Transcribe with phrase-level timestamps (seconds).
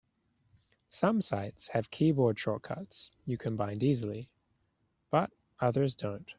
[0.89, 4.29] Some sites have keyboard shortcuts you can bind easily,
[5.11, 6.27] but others don't.